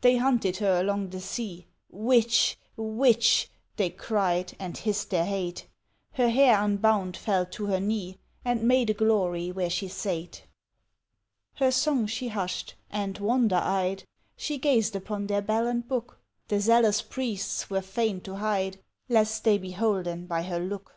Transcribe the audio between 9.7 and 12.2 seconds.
she sate. Her song